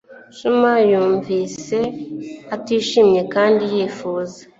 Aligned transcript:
xuma 0.37 0.71
yumvise 0.91 1.79
atishimye 2.55 3.21
kandi 3.33 3.63
yifuza 3.73 4.39